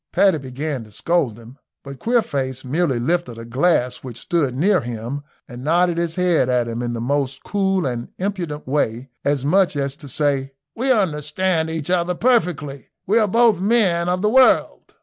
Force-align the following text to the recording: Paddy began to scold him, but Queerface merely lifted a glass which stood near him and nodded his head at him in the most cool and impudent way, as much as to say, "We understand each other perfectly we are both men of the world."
Paddy 0.11 0.39
began 0.39 0.83
to 0.85 0.89
scold 0.91 1.37
him, 1.37 1.59
but 1.83 1.99
Queerface 1.99 2.65
merely 2.65 2.97
lifted 2.99 3.37
a 3.37 3.45
glass 3.45 3.97
which 3.97 4.19
stood 4.19 4.55
near 4.55 4.81
him 4.81 5.21
and 5.47 5.63
nodded 5.63 5.99
his 5.99 6.15
head 6.15 6.49
at 6.49 6.67
him 6.67 6.81
in 6.81 6.93
the 6.93 6.99
most 6.99 7.43
cool 7.43 7.85
and 7.85 8.07
impudent 8.17 8.67
way, 8.67 9.11
as 9.23 9.45
much 9.45 9.75
as 9.75 9.95
to 9.97 10.07
say, 10.09 10.53
"We 10.75 10.91
understand 10.91 11.69
each 11.69 11.91
other 11.91 12.15
perfectly 12.15 12.89
we 13.05 13.19
are 13.19 13.27
both 13.27 13.59
men 13.59 14.09
of 14.09 14.23
the 14.23 14.29
world." 14.29 14.95